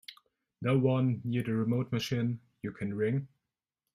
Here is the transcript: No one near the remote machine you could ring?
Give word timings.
No 0.63 0.79
one 0.79 1.21
near 1.23 1.43
the 1.43 1.53
remote 1.53 1.91
machine 1.91 2.39
you 2.63 2.71
could 2.71 2.91
ring? 2.91 3.27